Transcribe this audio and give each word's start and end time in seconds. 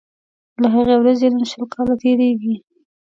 له 0.61 0.67
هغې 0.75 0.95
ورځي 0.99 1.27
نن 1.33 1.43
شل 1.51 1.63
کاله 1.73 1.93
تیریږي 2.01 2.55